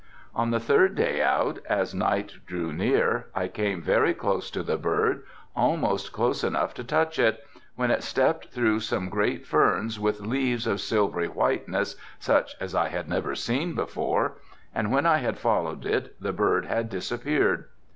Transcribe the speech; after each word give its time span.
On 0.33 0.49
the 0.49 0.59
third 0.59 0.95
day 0.95 1.21
out, 1.21 1.59
as 1.69 1.93
night 1.93 2.31
drew 2.47 2.73
near, 2.73 3.27
I 3.35 3.47
came 3.47 3.83
very 3.83 4.15
close 4.15 4.49
to 4.49 4.63
the 4.63 4.75
bird, 4.79 5.21
almost 5.55 6.11
close 6.11 6.43
enough 6.43 6.73
to 6.73 6.83
touch 6.83 7.19
it, 7.19 7.45
when 7.75 7.91
it 7.91 8.01
stepped 8.01 8.47
through 8.47 8.79
some 8.79 9.09
great 9.09 9.45
ferns 9.45 9.99
with 9.99 10.19
leaves 10.21 10.65
of 10.65 10.81
silvery 10.81 11.27
whiteness, 11.27 11.97
such 12.17 12.55
as 12.59 12.73
I 12.73 12.87
had 12.89 13.07
never 13.07 13.35
seen 13.35 13.75
before, 13.75 14.39
and 14.73 14.91
when 14.91 15.05
I 15.05 15.17
had 15.19 15.37
followed 15.37 15.85
it 15.85 16.19
the 16.19 16.33
bird 16.33 16.65
had 16.65 16.89
disappeared. 16.89 17.65